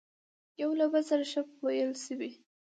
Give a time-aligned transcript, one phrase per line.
[0.61, 2.31] يوه له بل سره ښه پويل شوي،